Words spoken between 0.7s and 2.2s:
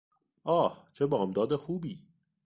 چه بامداد خوبی!